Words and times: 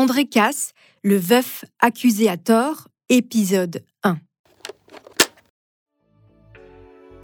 André 0.00 0.24
Casse, 0.24 0.72
le 1.02 1.18
veuf 1.18 1.66
accusé 1.78 2.30
à 2.30 2.38
tort, 2.38 2.88
épisode 3.10 3.84
1. 4.02 4.16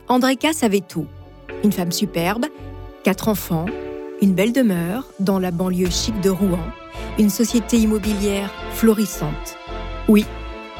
André 0.09 0.37
Casse 0.37 0.63
avait 0.63 0.83
tout. 0.83 1.07
Une 1.65 1.73
femme 1.73 1.91
superbe, 1.91 2.45
quatre 3.03 3.29
enfants, 3.29 3.65
une 4.21 4.35
belle 4.35 4.53
demeure 4.53 5.09
dans 5.21 5.39
la 5.39 5.53
banlieue 5.53 5.89
chic 5.89 6.21
de 6.21 6.29
Rouen, 6.29 6.69
une 7.19 7.31
société 7.31 7.79
immobilière 7.79 8.53
florissante. 8.73 9.57
Oui, 10.07 10.27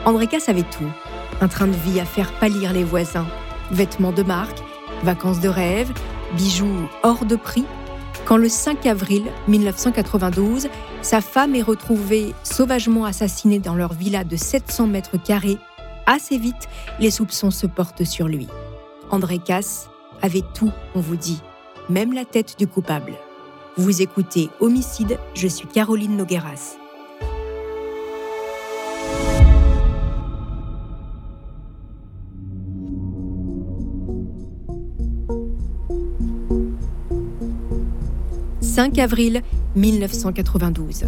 André 0.05 0.27
Casse 0.27 0.51
avait 0.51 0.65
tout. 0.65 0.93
Un 1.41 1.49
train 1.49 1.67
de 1.67 1.73
vie 1.73 1.99
à 1.99 2.05
faire 2.05 2.31
pâlir 2.39 2.75
les 2.75 2.85
voisins, 2.85 3.27
vêtements 3.71 4.13
de 4.13 4.23
marque, 4.23 4.59
vacances 5.03 5.41
de 5.41 5.49
rêve, 5.49 5.91
bijoux 6.37 6.91
hors 7.03 7.25
de 7.25 7.37
prix. 7.37 7.65
Quand 8.27 8.39
le 8.39 8.49
5 8.49 8.87
avril 8.87 9.23
1992, 9.47 10.67
sa 11.01 11.21
femme 11.21 11.55
est 11.55 11.63
retrouvée 11.63 12.35
sauvagement 12.43 13.05
assassinée 13.05 13.61
dans 13.61 13.77
leur 13.77 13.93
villa 13.93 14.25
de 14.25 14.35
700 14.35 14.89
mètres 14.89 15.17
carrés, 15.17 15.59
assez 16.07 16.37
vite, 16.37 16.69
les 16.99 17.13
soupçons 17.13 17.53
se 17.53 17.69
portent 17.69 18.03
sur 18.03 18.27
lui. 18.27 18.49
André 19.13 19.39
Casse 19.39 19.89
avait 20.23 20.43
tout, 20.55 20.73
on 20.97 21.01
vous 21.01 21.15
dit, 21.15 21.41
même 21.89 22.13
la 22.13 22.25
tête 22.25 22.59
du 22.59 22.67
coupable. 22.67 23.13
Vous 23.77 24.03
écoutez 24.03 24.51
Homicide, 24.59 25.21
je 25.35 25.47
suis 25.47 25.69
Caroline 25.69 26.17
Nogueras. 26.17 26.79
«5 38.77 38.99
avril 38.99 39.41
1992. 39.75 41.05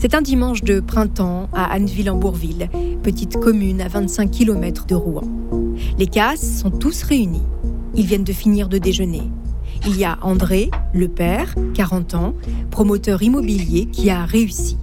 C'est 0.00 0.16
un 0.16 0.20
dimanche 0.20 0.64
de 0.64 0.80
printemps 0.80 1.48
à 1.52 1.66
Anneville-en-Bourville, 1.66 2.68
petite 3.04 3.36
commune 3.36 3.80
à 3.82 3.86
25 3.86 4.32
km 4.32 4.84
de 4.86 4.96
Rouen. 4.96 5.22
Les 5.96 6.08
casses 6.08 6.58
sont 6.58 6.72
tous 6.72 7.04
réunis. 7.04 7.44
Ils 7.94 8.04
viennent 8.04 8.24
de 8.24 8.32
finir 8.32 8.68
de 8.68 8.78
déjeuner. 8.78 9.22
Il 9.86 9.96
y 9.96 10.04
a 10.04 10.18
André, 10.22 10.72
le 10.92 11.06
père, 11.06 11.54
40 11.74 12.14
ans, 12.14 12.34
promoteur 12.72 13.22
immobilier 13.22 13.86
qui 13.86 14.10
a 14.10 14.24
réussi. 14.24 14.76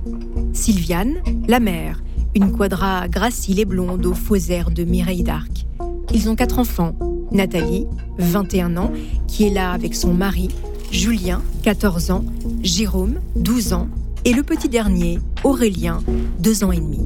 Sylviane, 0.54 1.16
la 1.50 1.60
mère, 1.60 2.02
une 2.34 2.54
quadra 2.54 3.10
gracile 3.10 3.60
et 3.60 3.66
blonde 3.66 4.06
aux 4.06 4.14
faux 4.14 4.38
airs 4.38 4.72
de 4.72 4.86
Mireille 4.86 5.24
d'Arc. 5.24 5.66
Ils 6.14 6.30
ont 6.30 6.36
quatre 6.36 6.60
enfants. 6.60 6.96
Nathalie, 7.34 7.88
21 8.20 8.78
ans, 8.78 8.92
qui 9.28 9.48
est 9.48 9.54
là 9.54 9.72
avec 9.72 9.96
son 9.96 10.14
mari, 10.14 10.48
Julien, 10.92 11.42
14 11.64 12.12
ans, 12.12 12.26
Jérôme, 12.62 13.22
12 13.38 13.74
ans, 13.74 13.88
et 14.26 14.34
le 14.34 14.44
petit 14.44 14.68
dernier, 14.68 15.20
Aurélien, 15.44 16.00
2 16.40 16.66
ans 16.66 16.72
et 16.74 16.80
demi. 16.80 17.00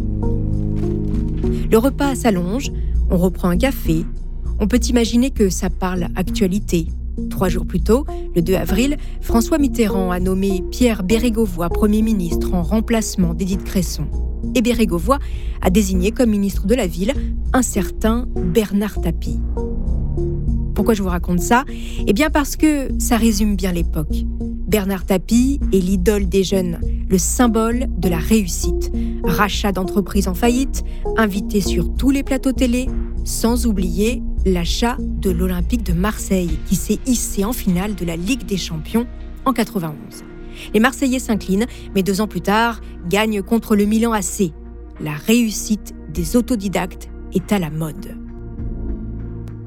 Le 1.70 1.78
repas 1.78 2.16
s'allonge, 2.16 2.72
on 3.12 3.18
reprend 3.18 3.50
un 3.50 3.58
café, 3.58 4.06
on 4.60 4.68
peut 4.68 4.80
imaginer 4.90 5.30
que 5.30 5.50
ça 5.50 5.70
parle 5.70 6.08
actualité. 6.16 6.88
Trois 7.30 7.48
jours 7.48 7.68
plus 7.68 7.80
tôt, 7.80 8.06
le 8.36 8.42
2 8.42 8.56
avril, 8.56 8.98
François 9.22 9.60
Mitterrand 9.60 10.10
a 10.10 10.20
nommé 10.20 10.64
Pierre 10.72 11.04
Bérégovoy 11.04 11.70
Premier 11.70 12.02
ministre 12.02 12.54
en 12.54 12.64
remplacement 12.64 13.36
d'Édith 13.36 13.64
Cresson. 13.64 14.08
Et 14.56 14.62
Bérégovoy 14.62 15.20
a 15.62 15.70
désigné 15.70 16.12
comme 16.12 16.32
ministre 16.32 16.66
de 16.66 16.74
la 16.74 16.88
Ville 16.88 17.14
un 17.54 17.62
certain 17.62 18.26
Bernard 18.36 19.00
Tapie. 19.02 19.40
Pourquoi 20.76 20.94
je 20.94 21.02
vous 21.02 21.10
raconte 21.10 21.40
ça? 21.40 21.64
Eh 22.06 22.14
bien 22.14 22.30
parce 22.30 22.58
que 22.58 22.90
ça 23.00 23.16
résume 23.18 23.56
bien 23.56 23.72
l'époque. 23.72 24.26
Bernard 24.68 25.06
Tapie 25.06 25.60
est 25.72 25.80
l'idole 25.80 26.28
des 26.28 26.44
jeunes, 26.44 26.80
le 27.10 27.18
symbole 27.18 27.88
de 27.98 28.10
la 28.10 28.18
réussite. 28.18 28.92
Rachat 29.24 29.72
d'entreprises 29.72 30.28
en 30.28 30.34
faillite, 30.34 30.84
invité 31.18 31.62
sur 31.62 31.94
tous 31.96 32.12
les 32.12 32.24
plateaux 32.24 32.52
télé, 32.52 32.88
sans 33.24 33.68
oublier 33.68 34.22
l'achat 34.46 34.98
de 35.00 35.32
l'Olympique 35.32 35.84
de 35.84 35.94
Marseille 35.94 36.60
qui 36.68 36.76
s'est 36.76 37.00
hissé 37.06 37.46
en 37.46 37.54
finale 37.54 37.96
de 37.96 38.06
la 38.06 38.18
Ligue 38.18 38.46
des 38.46 38.58
Champions 38.58 39.08
en 39.46 39.54
91. 39.54 39.96
Les 40.74 40.80
Marseillais 40.80 41.20
s'inclinent, 41.20 41.68
mais 41.96 42.04
deux 42.04 42.20
ans 42.20 42.28
plus 42.28 42.42
tard, 42.42 42.82
gagnent 43.08 43.42
contre 43.42 43.76
le 43.76 43.86
Milan 43.86 44.12
AC. 44.12 44.52
La 45.00 45.14
réussite 45.14 45.94
des 46.14 46.36
autodidactes 46.36 47.10
est 47.34 47.52
à 47.54 47.60
la 47.60 47.70
mode. 47.70 48.25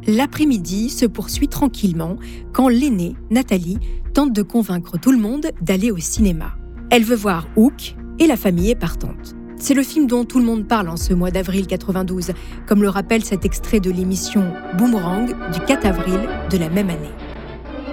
L'après-midi 0.08 0.88
se 0.88 1.04
poursuit 1.04 1.48
tranquillement 1.48 2.16
quand 2.54 2.69
l'aînée, 2.69 3.14
Nathalie, 3.30 3.78
tente 4.14 4.32
de 4.32 4.41
convaincre 4.41 4.98
tout 4.98 5.12
le 5.12 5.19
monde 5.19 5.48
d'aller 5.60 5.91
au 5.91 5.98
cinéma. 5.98 6.52
Elle 6.91 7.04
veut 7.04 7.14
voir 7.14 7.46
Hook 7.56 7.94
et 8.18 8.26
la 8.26 8.38
famille 8.38 8.70
est 8.70 8.74
partante. 8.74 9.36
C'est 9.58 9.74
le 9.74 9.82
film 9.82 10.06
dont 10.06 10.24
tout 10.24 10.38
le 10.38 10.47
monde 10.47 10.66
parle 10.66 10.88
en 10.88 10.97
ce 10.97 11.12
mois 11.12 11.30
d'avril 11.30 11.66
92, 11.66 12.30
comme 12.66 12.80
le 12.80 12.88
rappelle 12.88 13.22
cet 13.22 13.44
extrait 13.44 13.80
de 13.80 13.91
l'émission 13.91 14.50
Boomerang 14.78 15.26
du 15.52 15.60
4 15.60 15.84
avril 15.84 16.20
de 16.50 16.56
la 16.56 16.70
même 16.70 16.88
année. 16.88 17.12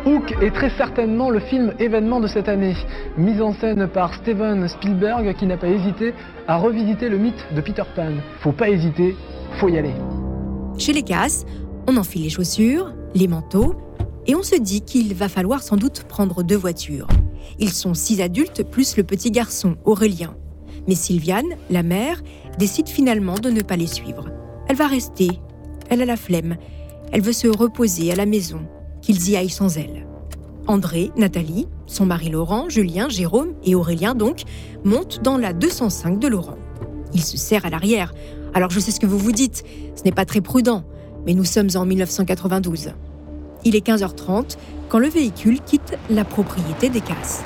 Hook 0.06 0.38
est 0.42 0.52
très 0.52 0.70
certainement 0.78 1.30
le 1.30 1.42
film 1.42 1.74
événement 1.80 2.22
de 2.22 2.28
cette 2.28 2.48
année, 2.48 2.78
mise 3.18 3.42
en 3.42 3.52
scène 3.56 3.90
par 3.90 4.14
Steven 4.14 4.70
Spielberg 4.70 5.36
qui 5.38 5.48
n'a 5.48 5.58
pas 5.58 5.68
hésité 5.68 6.14
à 6.48 6.56
revisiter 6.56 7.10
le 7.10 7.18
mythe 7.18 7.46
de 7.54 7.60
Peter 7.60 7.84
Pan. 7.94 8.14
Faut 8.40 8.54
pas 8.54 8.70
hésiter, 8.70 9.18
faut 9.60 9.68
y 9.68 9.78
aller. 9.78 9.96
Chez 10.78 10.92
les 10.92 11.04
Casses, 11.04 11.46
on 11.88 11.98
enfile 11.98 12.24
les 12.24 12.30
chaussures, 12.30 12.94
les 13.14 13.28
manteaux, 13.28 13.76
et 14.28 14.36
on 14.36 14.44
se 14.44 14.56
dit 14.56 14.82
qu'il 14.82 15.14
va 15.14 15.30
falloir 15.30 15.62
sans 15.62 15.78
doute 15.78 16.04
prendre 16.08 16.44
deux 16.44 16.56
voitures. 16.56 17.08
Ils 17.60 17.72
sont 17.72 17.94
six 17.94 18.22
adultes 18.22 18.64
plus 18.64 18.98
le 18.98 19.04
petit 19.04 19.32
garçon, 19.32 19.76
Aurélien. 19.86 20.36
Mais 20.88 20.96
Sylviane, 20.96 21.56
la 21.70 21.84
mère, 21.84 22.22
décide 22.58 22.90
finalement 22.90 23.36
de 23.36 23.50
ne 23.50 23.62
pas 23.62 23.76
les 23.76 23.88
suivre. 23.88 24.26
Elle 24.68 24.76
va 24.76 24.88
rester. 24.88 25.30
Elle 25.90 26.02
a 26.02 26.06
la 26.06 26.18
flemme. 26.18 26.58
Elle 27.12 27.22
veut 27.22 27.34
se 27.34 27.48
reposer 27.48 28.12
à 28.12 28.16
la 28.16 28.26
maison, 28.26 28.62
qu'ils 29.02 29.30
y 29.30 29.36
aillent 29.36 29.50
sans 29.50 29.78
elle. 29.78 30.06
André, 30.68 31.12
Nathalie, 31.16 31.68
son 31.86 32.08
mari 32.08 32.30
Laurent, 32.30 32.70
Julien, 32.70 33.08
Jérôme 33.10 33.54
et 33.64 33.76
Aurélien 33.76 34.16
donc 34.16 34.44
montent 34.84 35.22
dans 35.22 35.38
la 35.38 35.54
205 35.54 36.20
de 36.20 36.28
Laurent. 36.28 36.58
Ils 37.14 37.24
se 37.24 37.38
serrent 37.38 37.66
à 37.66 37.70
l'arrière. 37.70 38.14
Alors 38.56 38.72
je 38.72 38.80
sais 38.80 38.92
ce 38.92 39.00
que 39.00 39.06
vous 39.06 39.20
vous 39.20 39.32
dites, 39.32 39.64
ce 39.96 40.04
n'est 40.04 40.12
pas 40.12 40.26
très 40.26 40.42
prudent, 40.42 40.84
mais 41.26 41.34
nous 41.34 41.44
sommes 41.44 41.70
en 41.76 41.86
1992. 41.86 42.92
Il 43.64 43.76
est 43.76 43.86
15h30 43.86 44.58
quand 44.90 45.00
le 45.00 45.08
véhicule 45.08 45.60
quitte 45.62 45.98
la 46.10 46.24
propriété 46.24 46.90
des 46.90 47.02
Casses. 47.02 47.44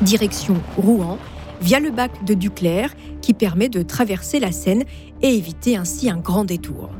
Direction 0.00 0.56
Rouen, 0.76 1.18
via 1.60 1.80
le 1.80 1.90
bac 1.90 2.24
de 2.24 2.34
Duclerc 2.34 2.94
qui 3.22 3.34
permet 3.34 3.68
de 3.68 3.82
traverser 3.82 4.38
la 4.38 4.52
Seine 4.52 4.84
et 5.22 5.34
éviter 5.34 5.76
ainsi 5.76 6.10
un 6.10 6.18
grand 6.18 6.44
détour. 6.44 6.90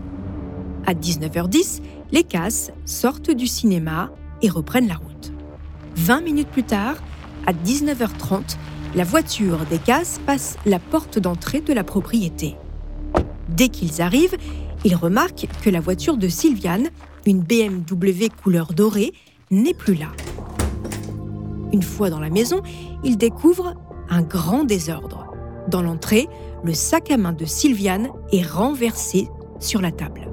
À 0.86 0.94
19h10, 0.94 1.80
les 2.12 2.24
Casses 2.24 2.72
sortent 2.84 3.30
du 3.30 3.46
cinéma 3.46 4.10
et 4.42 4.48
reprennent 4.48 4.88
la 4.88 4.94
route. 4.94 5.32
20 5.96 6.20
minutes 6.22 6.48
plus 6.48 6.62
tard, 6.62 6.96
à 7.46 7.52
19h30, 7.52 8.56
la 8.94 9.04
voiture 9.04 9.58
des 9.70 9.78
Casses 9.78 10.20
passe 10.24 10.56
la 10.64 10.78
porte 10.78 11.18
d'entrée 11.18 11.60
de 11.60 11.72
la 11.72 11.84
propriété. 11.84 12.56
Dès 13.48 13.68
qu'ils 13.68 14.02
arrivent, 14.02 14.36
ils 14.84 14.94
remarquent 14.94 15.48
que 15.62 15.70
la 15.70 15.80
voiture 15.80 16.16
de 16.16 16.28
Sylviane, 16.28 16.88
une 17.26 17.40
BMW 17.40 18.28
couleur 18.42 18.72
dorée, 18.72 19.12
n'est 19.50 19.74
plus 19.74 19.94
là. 19.94 20.08
Une 21.72 21.82
fois 21.82 22.10
dans 22.10 22.20
la 22.20 22.30
maison, 22.30 22.62
il 23.04 23.16
découvre 23.16 23.74
un 24.08 24.22
grand 24.22 24.64
désordre. 24.64 25.26
Dans 25.68 25.82
l'entrée, 25.82 26.28
le 26.62 26.74
sac 26.74 27.10
à 27.10 27.16
main 27.16 27.32
de 27.32 27.44
Sylviane 27.44 28.08
est 28.32 28.46
renversé 28.46 29.28
sur 29.58 29.80
la 29.80 29.90
table. 29.90 30.28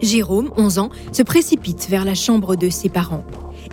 Jérôme, 0.00 0.50
11 0.56 0.78
ans, 0.78 0.90
se 1.12 1.22
précipite 1.22 1.88
vers 1.88 2.04
la 2.04 2.14
chambre 2.14 2.56
de 2.56 2.70
ses 2.70 2.88
parents. 2.88 3.24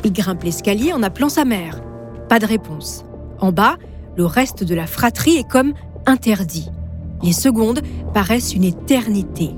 Il 0.04 0.14
grimpe 0.14 0.44
l'escalier 0.44 0.94
en 0.94 1.02
appelant 1.04 1.30
sa 1.30 1.46
mère. 1.46 1.82
Pas 2.30 2.40
de 2.40 2.46
réponse. 2.46 3.06
En 3.40 3.52
bas, 3.52 3.78
le 4.18 4.26
reste 4.26 4.64
de 4.64 4.76
la 4.76 4.88
fratrie 4.88 5.38
est 5.38 5.48
comme 5.48 5.74
interdit. 6.06 6.70
Les 7.24 7.34
secondes 7.34 7.82
paraissent 8.14 8.54
une 8.54 8.64
éternité. 8.64 9.52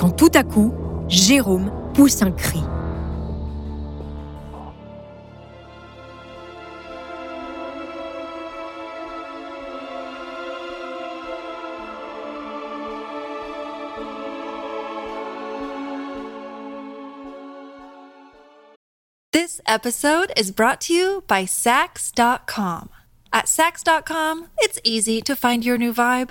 Quand 0.00 0.12
tout 0.12 0.30
à 0.32 0.42
coup, 0.42 0.72
Jérôme 1.08 1.70
pousse 1.92 2.22
un 2.22 2.30
cri. 2.32 2.62
This 19.32 19.60
episode 19.66 20.32
is 20.34 20.50
brought 20.50 20.80
to 20.86 20.94
you 20.94 21.24
by 21.28 21.44
Sax.com. 21.44 22.88
At 23.34 23.48
Sax.com, 23.48 24.46
it's 24.60 24.80
easy 24.82 25.20
to 25.20 25.36
find 25.36 25.62
your 25.62 25.76
new 25.76 25.92
vibe. 25.92 26.30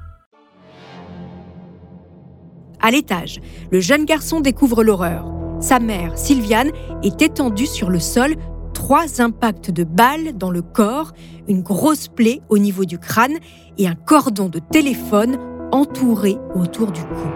À 2.81 2.91
l'étage, 2.91 3.39
le 3.71 3.79
jeune 3.79 4.05
garçon 4.05 4.39
découvre 4.39 4.83
l'horreur. 4.83 5.31
Sa 5.59 5.79
mère, 5.79 6.17
Sylviane, 6.17 6.71
est 7.03 7.21
étendue 7.21 7.67
sur 7.67 7.89
le 7.89 7.99
sol, 7.99 8.35
trois 8.73 9.21
impacts 9.21 9.69
de 9.69 9.83
balles 9.83 10.35
dans 10.35 10.49
le 10.49 10.63
corps, 10.63 11.11
une 11.47 11.61
grosse 11.61 12.07
plaie 12.07 12.41
au 12.49 12.57
niveau 12.57 12.85
du 12.85 12.97
crâne 12.97 13.37
et 13.77 13.87
un 13.87 13.93
cordon 13.93 14.49
de 14.49 14.59
téléphone 14.59 15.37
entouré 15.71 16.37
autour 16.55 16.91
du 16.91 17.01
cou. 17.01 17.29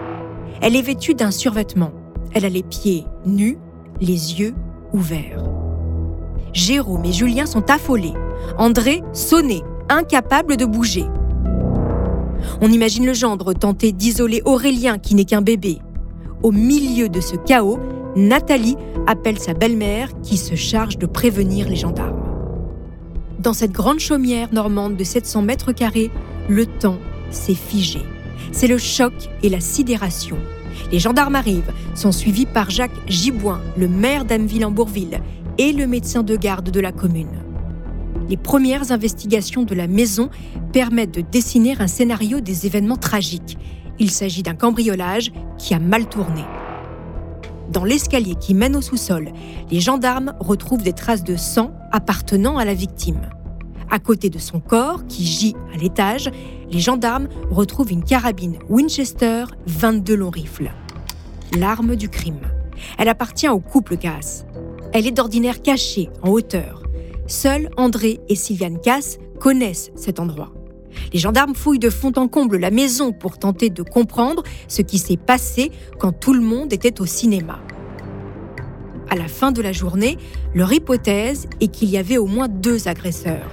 Elle 0.60 0.74
est 0.74 0.82
vêtue 0.82 1.14
d'un 1.14 1.30
survêtement. 1.30 1.92
Elle 2.34 2.44
a 2.44 2.48
les 2.48 2.64
pieds 2.64 3.04
nus, 3.24 3.58
les 4.00 4.40
yeux 4.40 4.54
ouverts. 4.92 5.44
Jérôme 6.52 7.04
et 7.04 7.12
Julien 7.12 7.46
sont 7.46 7.70
affolés. 7.70 8.14
André, 8.58 9.02
sonné, 9.12 9.62
incapable 9.88 10.56
de 10.56 10.64
bouger. 10.64 11.04
On 12.60 12.70
imagine 12.70 13.06
le 13.06 13.14
gendre 13.14 13.52
tenter 13.52 13.92
d'isoler 13.92 14.42
Aurélien 14.44 14.98
qui 14.98 15.14
n'est 15.14 15.24
qu'un 15.24 15.42
bébé. 15.42 15.78
Au 16.42 16.52
milieu 16.52 17.08
de 17.08 17.20
ce 17.20 17.36
chaos, 17.36 17.78
Nathalie 18.16 18.76
appelle 19.06 19.38
sa 19.38 19.54
belle-mère 19.54 20.08
qui 20.22 20.36
se 20.36 20.54
charge 20.54 20.98
de 20.98 21.06
prévenir 21.06 21.68
les 21.68 21.76
gendarmes. 21.76 22.22
Dans 23.38 23.52
cette 23.52 23.72
grande 23.72 24.00
chaumière 24.00 24.52
normande 24.52 24.96
de 24.96 25.04
700 25.04 25.42
mètres 25.42 25.72
carrés, 25.72 26.10
le 26.48 26.66
temps 26.66 26.98
s'est 27.30 27.54
figé. 27.54 28.00
C'est 28.52 28.68
le 28.68 28.78
choc 28.78 29.12
et 29.42 29.48
la 29.48 29.60
sidération. 29.60 30.36
Les 30.92 30.98
gendarmes 30.98 31.34
arrivent, 31.34 31.72
sont 31.94 32.12
suivis 32.12 32.46
par 32.46 32.70
Jacques 32.70 32.90
Giboin, 33.06 33.60
le 33.76 33.88
maire 33.88 34.24
d'Ameville-en-Bourville, 34.24 35.20
et 35.58 35.72
le 35.72 35.86
médecin 35.86 36.22
de 36.22 36.36
garde 36.36 36.70
de 36.70 36.80
la 36.80 36.92
commune. 36.92 37.45
Les 38.28 38.36
premières 38.36 38.90
investigations 38.90 39.62
de 39.62 39.74
la 39.74 39.86
maison 39.86 40.30
permettent 40.72 41.14
de 41.14 41.20
dessiner 41.20 41.76
un 41.78 41.86
scénario 41.86 42.40
des 42.40 42.66
événements 42.66 42.96
tragiques. 42.96 43.56
Il 43.98 44.10
s'agit 44.10 44.42
d'un 44.42 44.54
cambriolage 44.54 45.32
qui 45.58 45.74
a 45.74 45.78
mal 45.78 46.08
tourné. 46.08 46.42
Dans 47.72 47.84
l'escalier 47.84 48.34
qui 48.34 48.54
mène 48.54 48.76
au 48.76 48.80
sous-sol, 48.80 49.32
les 49.70 49.80
gendarmes 49.80 50.34
retrouvent 50.40 50.82
des 50.82 50.92
traces 50.92 51.24
de 51.24 51.36
sang 51.36 51.72
appartenant 51.92 52.58
à 52.58 52.64
la 52.64 52.74
victime. 52.74 53.20
À 53.90 53.98
côté 53.98 54.30
de 54.30 54.38
son 54.38 54.60
corps, 54.60 55.06
qui 55.06 55.24
gît 55.24 55.56
à 55.72 55.76
l'étage, 55.76 56.30
les 56.70 56.80
gendarmes 56.80 57.28
retrouvent 57.50 57.92
une 57.92 58.04
carabine 58.04 58.56
Winchester 58.68 59.44
22 59.66 60.14
longs 60.16 60.30
rifles. 60.30 60.72
L'arme 61.56 61.94
du 61.94 62.08
crime. 62.08 62.40
Elle 62.98 63.08
appartient 63.08 63.48
au 63.48 63.60
couple 63.60 63.96
Cass. 63.96 64.44
Elle 64.92 65.06
est 65.06 65.12
d'ordinaire 65.12 65.62
cachée 65.62 66.10
en 66.22 66.30
hauteur. 66.30 66.85
Seuls 67.26 67.68
André 67.76 68.20
et 68.28 68.36
Sylviane 68.36 68.80
Cass 68.80 69.18
connaissent 69.40 69.90
cet 69.96 70.20
endroit. 70.20 70.52
Les 71.12 71.18
gendarmes 71.18 71.54
fouillent 71.54 71.78
de 71.78 71.90
fond 71.90 72.12
en 72.16 72.28
comble 72.28 72.56
la 72.56 72.70
maison 72.70 73.12
pour 73.12 73.38
tenter 73.38 73.68
de 73.68 73.82
comprendre 73.82 74.42
ce 74.68 74.82
qui 74.82 74.98
s'est 74.98 75.16
passé 75.16 75.70
quand 75.98 76.12
tout 76.12 76.32
le 76.32 76.40
monde 76.40 76.72
était 76.72 77.00
au 77.00 77.06
cinéma. 77.06 77.60
À 79.08 79.16
la 79.16 79.28
fin 79.28 79.52
de 79.52 79.62
la 79.62 79.72
journée, 79.72 80.18
leur 80.54 80.72
hypothèse 80.72 81.46
est 81.60 81.68
qu'il 81.68 81.90
y 81.90 81.96
avait 81.96 82.18
au 82.18 82.26
moins 82.26 82.48
deux 82.48 82.88
agresseurs. 82.88 83.50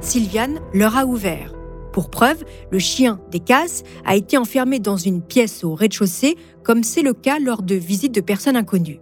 Sylviane 0.00 0.60
leur 0.72 0.96
a 0.96 1.06
ouvert. 1.06 1.54
Pour 1.92 2.10
preuve, 2.10 2.44
le 2.70 2.78
chien 2.78 3.20
des 3.30 3.40
Casses 3.40 3.84
a 4.04 4.16
été 4.16 4.36
enfermé 4.36 4.80
dans 4.80 4.96
une 4.96 5.22
pièce 5.22 5.64
au 5.64 5.74
rez-de-chaussée, 5.74 6.36
comme 6.62 6.82
c'est 6.82 7.02
le 7.02 7.14
cas 7.14 7.38
lors 7.38 7.62
de 7.62 7.74
visites 7.74 8.14
de 8.14 8.20
personnes 8.20 8.56
inconnues. 8.56 9.00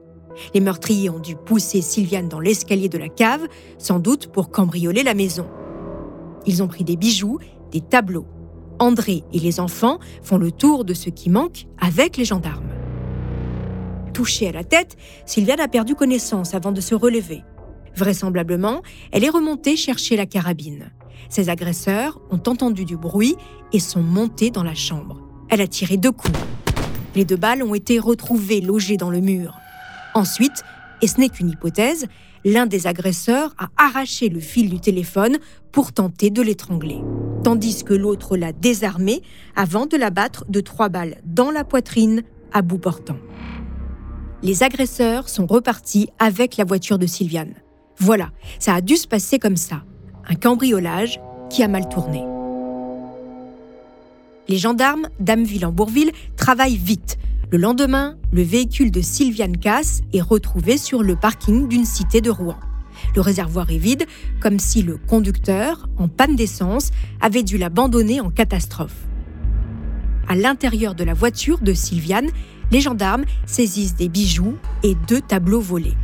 Les 0.54 0.60
meurtriers 0.60 1.10
ont 1.10 1.18
dû 1.18 1.36
pousser 1.36 1.82
Sylviane 1.82 2.28
dans 2.28 2.40
l'escalier 2.40 2.88
de 2.88 2.98
la 2.98 3.08
cave, 3.08 3.46
sans 3.78 3.98
doute 3.98 4.28
pour 4.28 4.50
cambrioler 4.50 5.02
la 5.02 5.14
maison. 5.14 5.46
Ils 6.46 6.62
ont 6.62 6.68
pris 6.68 6.84
des 6.84 6.96
bijoux, 6.96 7.38
des 7.70 7.80
tableaux. 7.80 8.26
André 8.78 9.22
et 9.32 9.38
les 9.38 9.60
enfants 9.60 9.98
font 10.22 10.38
le 10.38 10.50
tour 10.50 10.84
de 10.84 10.94
ce 10.94 11.10
qui 11.10 11.30
manque 11.30 11.66
avec 11.80 12.16
les 12.16 12.24
gendarmes. 12.24 12.68
Touchée 14.12 14.48
à 14.48 14.52
la 14.52 14.64
tête, 14.64 14.96
Sylviane 15.24 15.60
a 15.60 15.68
perdu 15.68 15.94
connaissance 15.94 16.54
avant 16.54 16.72
de 16.72 16.80
se 16.80 16.94
relever. 16.94 17.42
Vraisemblablement, 17.96 18.82
elle 19.10 19.24
est 19.24 19.30
remontée 19.30 19.76
chercher 19.76 20.16
la 20.16 20.26
carabine. 20.26 20.90
Ses 21.28 21.48
agresseurs 21.48 22.20
ont 22.30 22.42
entendu 22.46 22.84
du 22.84 22.96
bruit 22.96 23.36
et 23.72 23.78
sont 23.78 24.02
montés 24.02 24.50
dans 24.50 24.64
la 24.64 24.74
chambre. 24.74 25.20
Elle 25.48 25.60
a 25.60 25.66
tiré 25.66 25.96
deux 25.96 26.12
coups. 26.12 26.38
Les 27.14 27.24
deux 27.24 27.36
balles 27.36 27.62
ont 27.62 27.74
été 27.74 27.98
retrouvées 27.98 28.60
logées 28.60 28.96
dans 28.96 29.10
le 29.10 29.20
mur. 29.20 29.61
Ensuite, 30.14 30.62
et 31.00 31.06
ce 31.06 31.18
n'est 31.18 31.28
qu'une 31.28 31.50
hypothèse, 31.50 32.06
l'un 32.44 32.66
des 32.66 32.86
agresseurs 32.86 33.54
a 33.58 33.68
arraché 33.76 34.28
le 34.28 34.40
fil 34.40 34.68
du 34.68 34.80
téléphone 34.80 35.38
pour 35.70 35.92
tenter 35.92 36.30
de 36.30 36.42
l'étrangler, 36.42 37.00
tandis 37.44 37.84
que 37.84 37.94
l'autre 37.94 38.36
l'a 38.36 38.52
désarmé 38.52 39.22
avant 39.56 39.86
de 39.86 39.96
l'abattre 39.96 40.44
de 40.48 40.60
trois 40.60 40.88
balles 40.88 41.16
dans 41.24 41.50
la 41.50 41.64
poitrine 41.64 42.22
à 42.52 42.62
bout 42.62 42.78
portant. 42.78 43.16
Les 44.42 44.62
agresseurs 44.62 45.28
sont 45.28 45.46
repartis 45.46 46.08
avec 46.18 46.56
la 46.56 46.64
voiture 46.64 46.98
de 46.98 47.06
Sylviane. 47.06 47.54
Voilà, 47.98 48.30
ça 48.58 48.74
a 48.74 48.80
dû 48.80 48.96
se 48.96 49.06
passer 49.06 49.38
comme 49.38 49.56
ça. 49.56 49.84
Un 50.28 50.34
cambriolage 50.34 51.20
qui 51.48 51.62
a 51.62 51.68
mal 51.68 51.88
tourné. 51.88 52.24
Les 54.48 54.58
gendarmes 54.58 55.08
d'Ameville-en-Bourville 55.20 56.10
travaillent 56.36 56.76
vite 56.76 57.18
le 57.52 57.58
lendemain, 57.58 58.16
le 58.32 58.40
véhicule 58.40 58.90
de 58.90 59.02
Sylviane 59.02 59.58
Cass 59.58 60.00
est 60.14 60.22
retrouvé 60.22 60.78
sur 60.78 61.02
le 61.02 61.16
parking 61.16 61.68
d'une 61.68 61.84
cité 61.84 62.22
de 62.22 62.30
Rouen. 62.30 62.58
Le 63.14 63.20
réservoir 63.20 63.70
est 63.70 63.76
vide, 63.76 64.06
comme 64.40 64.58
si 64.58 64.80
le 64.80 64.96
conducteur, 64.96 65.86
en 65.98 66.08
panne 66.08 66.34
d'essence, 66.34 66.92
avait 67.20 67.42
dû 67.42 67.58
l'abandonner 67.58 68.22
en 68.22 68.30
catastrophe. 68.30 68.96
À 70.28 70.34
l'intérieur 70.34 70.94
de 70.94 71.04
la 71.04 71.12
voiture 71.12 71.58
de 71.58 71.74
Sylviane, 71.74 72.30
les 72.70 72.80
gendarmes 72.80 73.24
saisissent 73.44 73.96
des 73.96 74.08
bijoux 74.08 74.56
et 74.82 74.94
deux 75.06 75.20
tableaux 75.20 75.60
volés. 75.60 75.98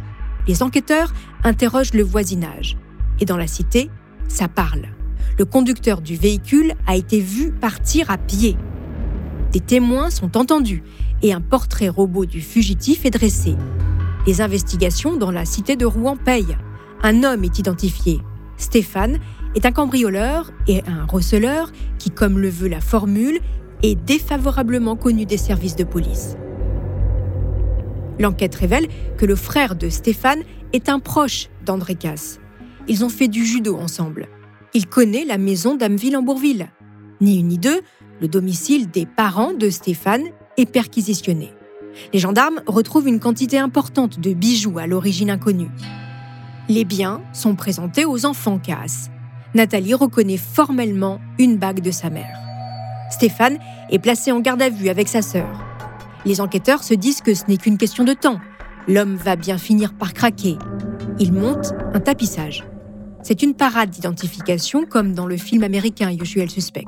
Les 0.47 0.63
enquêteurs 0.63 1.15
interrogent 1.45 1.95
le 1.95 2.03
voisinage. 2.03 2.77
Et 3.21 3.25
dans 3.25 3.39
la 3.39 3.47
cité, 3.47 3.89
ça 4.29 4.49
parle. 4.49 4.89
Le 5.39 5.47
conducteur 5.47 6.03
du 6.03 6.15
véhicule 6.15 6.75
a 6.87 6.95
été 6.95 7.21
vu 7.21 7.53
partir 7.53 8.11
à 8.11 8.19
pied. 8.19 8.59
Des 9.53 9.61
témoins 9.61 10.11
sont 10.11 10.37
entendus 10.37 10.83
et 11.23 11.33
un 11.33 11.41
portrait 11.41 11.89
robot 11.89 12.27
du 12.27 12.41
fugitif 12.41 13.05
est 13.05 13.11
dressé. 13.11 13.57
Les 14.27 14.41
investigations 14.41 15.17
dans 15.17 15.31
la 15.31 15.45
cité 15.45 15.77
de 15.77 15.87
Rouen 15.87 16.17
payent. 16.17 16.57
Un 17.03 17.25
homme 17.25 17.45
est 17.45 17.59
identifié. 17.59 18.21
Stéphane 18.57 19.19
est 19.55 19.67
un 19.67 19.73
cambrioleur 19.73 20.53
et 20.67 20.83
un 20.87 21.07
receleur 21.07 21.73
qui, 21.99 22.11
comme 22.11 22.39
le 22.39 22.49
veut 22.49 22.69
la 22.69 22.81
formule, 22.81 23.41
est 23.83 23.95
défavorablement 23.95 24.97
connu 24.97 25.25
des 25.25 25.37
services 25.37 25.77
de 25.77 25.85
police. 25.85 26.37
L'enquête 28.19 28.55
révèle 28.55 28.89
que 29.17 29.27
le 29.27 29.37
frère 29.37 29.77
de 29.77 29.89
Stéphane 29.89 30.43
est 30.73 30.89
un 30.89 30.99
proche 30.99 31.49
d'André 31.65 31.95
Casse. 31.95 32.41
Ils 32.89 33.05
ont 33.05 33.09
fait 33.09 33.29
du 33.29 33.45
judo 33.45 33.77
ensemble. 33.77 34.29
Il 34.75 34.87
connaît 34.87 35.25
la 35.25 35.39
maison 35.39 35.77
d'Ameville 35.77 36.17
en 36.17 36.23
Bourville. 36.23 36.69
Ni 37.21 37.39
une 37.39 37.49
ni 37.49 37.59
deux, 37.59 37.81
le 38.21 38.29
domicile 38.29 38.91
des 38.91 39.07
parents 39.07 39.53
de 39.53 39.71
Stéphane 39.71 40.25
est 40.59 40.71
perquisitionné. 40.71 41.53
Les 42.13 42.19
gendarmes 42.19 42.61
retrouvent 42.67 43.09
une 43.09 43.21
quantité 43.21 43.59
importante 43.59 44.21
de 44.21 44.33
bijoux 44.33 44.79
à 44.79 44.87
l'origine 44.87 45.31
inconnue. 45.31 45.71
Les 46.69 46.85
biens 46.85 47.23
sont 47.33 47.55
présentés 47.55 48.05
aux 48.05 48.27
enfants 48.27 48.59
Casse. 48.59 49.11
Nathalie 49.55 49.95
reconnaît 49.95 50.37
formellement 50.37 51.21
une 51.39 51.57
bague 51.57 51.81
de 51.81 51.91
sa 51.91 52.11
mère. 52.11 52.37
Stéphane 53.11 53.59
est 53.91 53.99
placé 53.99 54.33
en 54.33 54.41
garde 54.41 54.61
à 54.61 54.69
vue 54.69 54.91
avec 54.91 55.09
sa 55.09 55.23
sœur. 55.23 55.49
Les 56.27 56.41
enquêteurs 56.41 56.83
se 56.83 56.95
disent 56.95 57.23
que 57.23 57.33
ce 57.33 57.45
n'est 57.49 57.57
qu'une 57.57 57.79
question 57.79 58.05
de 58.05 58.13
temps. 58.13 58.39
L'homme 58.87 59.17
va 59.17 59.37
bien 59.37 59.57
finir 59.57 59.95
par 59.95 60.13
craquer. 60.13 60.59
Il 61.19 61.33
monte 61.33 61.73
un 61.95 62.01
tapissage. 62.01 62.65
C'est 63.23 63.43
une 63.43 63.55
parade 63.55 63.91
d'identification 63.91 64.85
comme 64.85 65.15
dans 65.15 65.27
le 65.27 65.37
film 65.37 65.63
américain 65.63 66.11
Usual 66.11 66.51
Suspect. 66.51 66.87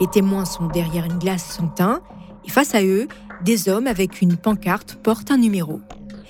Les 0.00 0.06
témoins 0.06 0.44
sont 0.44 0.68
derrière 0.68 1.04
une 1.04 1.18
glace 1.18 1.56
sans 1.56 1.68
teint 1.68 2.00
face 2.48 2.74
à 2.74 2.82
eux, 2.82 3.08
des 3.44 3.68
hommes 3.68 3.86
avec 3.86 4.20
une 4.20 4.36
pancarte 4.36 4.98
portent 5.02 5.30
un 5.30 5.38
numéro. 5.38 5.80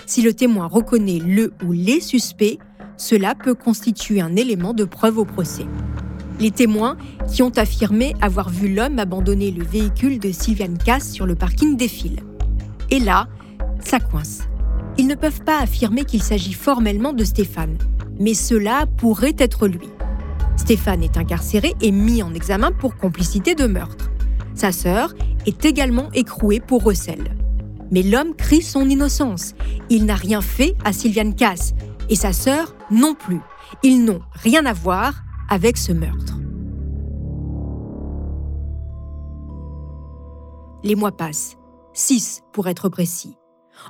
Si 0.06 0.22
le 0.22 0.32
témoin 0.32 0.66
reconnaît 0.66 1.18
le 1.18 1.52
ou 1.64 1.72
les 1.72 2.00
suspects, 2.00 2.58
cela 2.96 3.34
peut 3.34 3.54
constituer 3.54 4.20
un 4.20 4.36
élément 4.36 4.74
de 4.74 4.84
preuve 4.84 5.18
au 5.18 5.24
procès. 5.24 5.66
Les 6.40 6.50
témoins 6.50 6.96
qui 7.30 7.42
ont 7.42 7.56
affirmé 7.56 8.14
avoir 8.20 8.48
vu 8.48 8.72
l'homme 8.72 8.98
abandonner 8.98 9.50
le 9.50 9.64
véhicule 9.64 10.18
de 10.18 10.30
Sylviane 10.30 10.78
Cass 10.78 11.10
sur 11.10 11.26
le 11.26 11.34
parking 11.34 11.76
défilent. 11.76 12.22
Et 12.90 13.00
là, 13.00 13.28
ça 13.80 14.00
coince. 14.00 14.40
Ils 14.98 15.06
ne 15.06 15.14
peuvent 15.14 15.42
pas 15.42 15.60
affirmer 15.60 16.04
qu'il 16.04 16.22
s'agit 16.22 16.52
formellement 16.52 17.12
de 17.12 17.24
Stéphane, 17.24 17.78
mais 18.18 18.34
cela 18.34 18.86
pourrait 18.86 19.36
être 19.38 19.68
lui. 19.68 19.88
Stéphane 20.56 21.02
est 21.02 21.16
incarcéré 21.16 21.74
et 21.80 21.92
mis 21.92 22.22
en 22.22 22.34
examen 22.34 22.72
pour 22.72 22.96
complicité 22.96 23.54
de 23.54 23.66
meurtre. 23.66 24.07
Sa 24.58 24.72
sœur 24.72 25.14
est 25.46 25.64
également 25.64 26.10
écrouée 26.14 26.58
pour 26.58 26.82
recel. 26.82 27.36
Mais 27.92 28.02
l'homme 28.02 28.34
crie 28.34 28.60
son 28.60 28.88
innocence. 28.88 29.54
Il 29.88 30.04
n'a 30.04 30.16
rien 30.16 30.40
fait 30.40 30.74
à 30.84 30.92
Sylviane 30.92 31.36
Cass 31.36 31.74
et 32.10 32.16
sa 32.16 32.32
sœur 32.32 32.74
non 32.90 33.14
plus. 33.14 33.40
Ils 33.84 34.04
n'ont 34.04 34.20
rien 34.32 34.66
à 34.66 34.72
voir 34.72 35.22
avec 35.48 35.76
ce 35.76 35.92
meurtre. 35.92 36.38
Les 40.82 40.96
mois 40.96 41.16
passent, 41.16 41.56
six 41.92 42.42
pour 42.52 42.66
être 42.66 42.88
précis. 42.88 43.36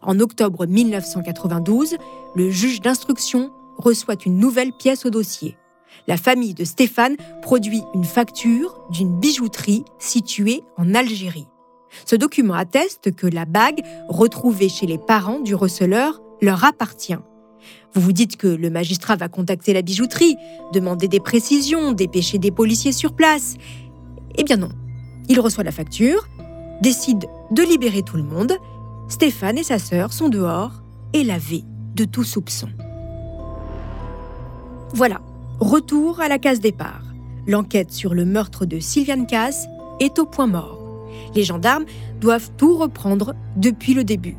En 0.02 0.20
octobre 0.20 0.66
1992, 0.66 1.96
le 2.36 2.50
juge 2.50 2.82
d'instruction 2.82 3.50
reçoit 3.78 4.22
une 4.26 4.38
nouvelle 4.38 4.72
pièce 4.72 5.06
au 5.06 5.10
dossier. 5.10 5.56
La 6.06 6.16
famille 6.16 6.54
de 6.54 6.64
Stéphane 6.64 7.16
produit 7.42 7.82
une 7.94 8.04
facture 8.04 8.80
d'une 8.90 9.18
bijouterie 9.18 9.84
située 9.98 10.62
en 10.76 10.94
Algérie. 10.94 11.48
Ce 12.04 12.16
document 12.16 12.54
atteste 12.54 13.14
que 13.14 13.26
la 13.26 13.44
bague 13.44 13.82
retrouvée 14.08 14.68
chez 14.68 14.86
les 14.86 14.98
parents 14.98 15.40
du 15.40 15.54
receleur 15.54 16.20
leur 16.40 16.64
appartient. 16.64 17.16
Vous 17.94 18.00
vous 18.00 18.12
dites 18.12 18.36
que 18.36 18.46
le 18.46 18.70
magistrat 18.70 19.16
va 19.16 19.28
contacter 19.28 19.72
la 19.72 19.82
bijouterie, 19.82 20.36
demander 20.72 21.08
des 21.08 21.20
précisions, 21.20 21.92
dépêcher 21.92 22.38
des 22.38 22.50
policiers 22.50 22.92
sur 22.92 23.14
place. 23.14 23.56
Eh 24.36 24.44
bien 24.44 24.56
non. 24.56 24.68
Il 25.28 25.40
reçoit 25.40 25.64
la 25.64 25.72
facture, 25.72 26.26
décide 26.80 27.26
de 27.50 27.62
libérer 27.62 28.02
tout 28.02 28.16
le 28.16 28.22
monde. 28.22 28.52
Stéphane 29.08 29.58
et 29.58 29.62
sa 29.62 29.78
sœur 29.78 30.12
sont 30.12 30.28
dehors 30.28 30.82
et 31.12 31.24
lavés 31.24 31.64
de 31.94 32.04
tout 32.04 32.24
soupçon. 32.24 32.68
Voilà, 34.94 35.20
retour 35.60 36.20
à 36.20 36.28
la 36.28 36.38
case 36.38 36.60
départ. 36.60 37.02
L'enquête 37.46 37.92
sur 37.92 38.14
le 38.14 38.24
meurtre 38.24 38.66
de 38.66 38.78
Sylviane 38.78 39.26
Cass 39.26 39.66
est 40.00 40.18
au 40.18 40.26
point 40.26 40.46
mort. 40.46 40.78
Les 41.34 41.44
gendarmes 41.44 41.84
doivent 42.20 42.50
tout 42.56 42.76
reprendre 42.76 43.34
depuis 43.56 43.94
le 43.94 44.04
début. 44.04 44.36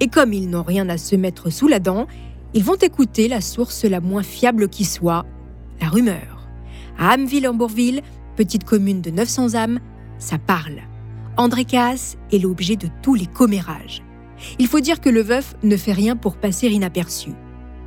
Et 0.00 0.08
comme 0.08 0.32
ils 0.32 0.48
n'ont 0.48 0.62
rien 0.62 0.88
à 0.88 0.98
se 0.98 1.16
mettre 1.16 1.50
sous 1.50 1.68
la 1.68 1.78
dent, 1.78 2.06
ils 2.54 2.64
vont 2.64 2.76
écouter 2.76 3.28
la 3.28 3.40
source 3.40 3.84
la 3.84 4.00
moins 4.00 4.22
fiable 4.22 4.68
qui 4.68 4.84
soit, 4.84 5.24
la 5.80 5.88
rumeur. 5.88 6.48
À 6.98 7.10
Ameville-en-Bourville, 7.10 8.02
petite 8.36 8.64
commune 8.64 9.02
de 9.02 9.10
900 9.10 9.54
âmes, 9.54 9.80
ça 10.18 10.38
parle. 10.38 10.80
André 11.36 11.64
Cass 11.64 12.16
est 12.32 12.38
l'objet 12.38 12.76
de 12.76 12.88
tous 13.02 13.14
les 13.14 13.26
commérages. 13.26 14.02
Il 14.58 14.66
faut 14.66 14.80
dire 14.80 15.00
que 15.00 15.10
le 15.10 15.20
veuf 15.20 15.54
ne 15.62 15.76
fait 15.76 15.92
rien 15.92 16.16
pour 16.16 16.36
passer 16.36 16.68
inaperçu. 16.68 17.30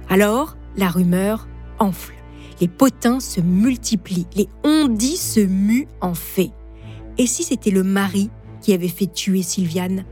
Alors, 0.10 0.56
la 0.78 0.90
rumeur 0.90 1.48
enfle. 1.80 2.19
Les 2.62 2.68
potins 2.68 3.20
se 3.20 3.40
multiplient, 3.40 4.28
les 4.36 4.50
on-dit 4.64 5.18
se 5.18 5.40
muent 5.40 5.88
en 6.02 6.14
fait. 6.14 6.52
Et 7.18 7.28
si 7.28 7.44
c'était 7.44 7.72
le 7.72 7.84
mari 7.84 8.30
qui 8.62 8.74
avait 8.74 8.88
fait 8.88 9.12
tuer 9.12 9.42
Sylviane 9.42 10.06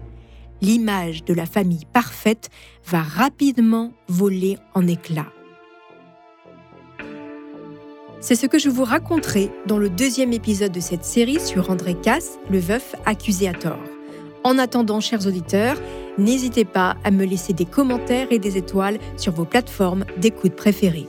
L'image 0.61 1.23
de 1.23 1.33
la 1.33 1.45
famille 1.45 1.85
parfaite 1.93 2.49
va 2.85 3.01
rapidement 3.01 3.91
voler 4.07 4.57
en 4.73 4.87
éclats. 4.87 5.31
C'est 8.19 8.35
ce 8.35 8.47
que 8.47 8.57
je 8.57 8.69
vous 8.69 8.83
raconterai 8.83 9.51
dans 9.67 9.77
le 9.77 9.89
deuxième 9.89 10.33
épisode 10.33 10.71
de 10.71 10.79
cette 10.79 11.05
série 11.05 11.39
sur 11.39 11.69
André 11.69 11.93
Casse, 11.93 12.39
le 12.49 12.57
veuf 12.57 12.95
accusé 13.05 13.47
à 13.47 13.53
tort. 13.53 13.83
En 14.43 14.57
attendant, 14.57 14.99
chers 14.99 15.27
auditeurs, 15.27 15.77
n'hésitez 16.17 16.65
pas 16.65 16.95
à 17.03 17.11
me 17.11 17.25
laisser 17.25 17.53
des 17.53 17.65
commentaires 17.65 18.27
et 18.31 18.39
des 18.39 18.57
étoiles 18.57 18.97
sur 19.17 19.33
vos 19.33 19.45
plateformes 19.45 20.05
d'écoute 20.17 20.55
préférées. 20.55 21.07